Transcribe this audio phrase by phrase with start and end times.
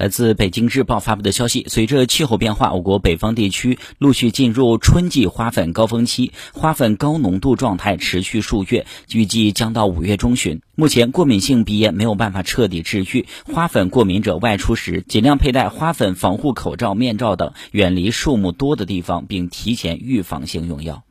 [0.00, 10.62] 来自北京日报发布的消息随着气候变化我国北方地区陆续进入春季花粉高峰期花粉高浓度状态持续数月预计将到五月中旬。
[10.74, 21.04] 目前过敏性鼻炎没有办法彻底治愈花粉过敏者外出时尽量佩戴花粉防护口罩面罩等远离树木多的地方并提前预防性用药。